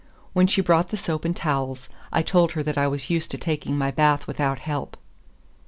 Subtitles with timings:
[0.33, 3.37] When she brought the soap and towels, I told her that I was used to
[3.37, 4.97] taking my bath without help.